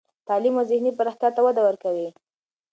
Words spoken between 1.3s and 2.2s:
ته وده ورکوي.